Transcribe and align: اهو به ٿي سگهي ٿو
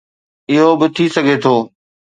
اهو 0.51 0.69
به 0.79 0.87
ٿي 0.95 1.05
سگهي 1.15 1.37
ٿو 1.43 1.55